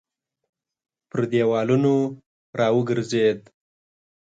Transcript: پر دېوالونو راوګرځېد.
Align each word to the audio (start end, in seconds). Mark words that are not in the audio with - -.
پر 1.09 1.21
دېوالونو 1.31 1.95
راوګرځېد. 2.59 3.39